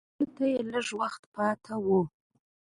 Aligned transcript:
خپرولو 0.07 0.27
ته 0.35 0.43
یې 0.53 0.59
لږ 0.71 0.87
وخت 0.99 1.21
پاته 1.35 1.73
و. 1.85 1.87